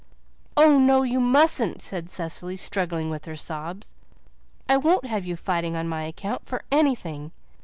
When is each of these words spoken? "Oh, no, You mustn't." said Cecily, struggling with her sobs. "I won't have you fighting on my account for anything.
"Oh, 0.57 0.79
no, 0.79 1.03
You 1.03 1.19
mustn't." 1.19 1.79
said 1.79 2.09
Cecily, 2.09 2.57
struggling 2.57 3.11
with 3.11 3.25
her 3.25 3.35
sobs. 3.35 3.93
"I 4.67 4.75
won't 4.75 5.05
have 5.05 5.27
you 5.27 5.35
fighting 5.35 5.75
on 5.75 5.87
my 5.87 6.05
account 6.05 6.47
for 6.47 6.63
anything. 6.71 7.31